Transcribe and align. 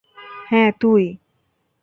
হ্যাঁ, 0.47 0.71
তুই! 0.79 1.03